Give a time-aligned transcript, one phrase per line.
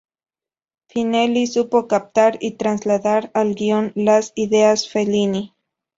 [0.87, 5.53] Pinelli supo captar y trasladar al guion las ideas Fellini.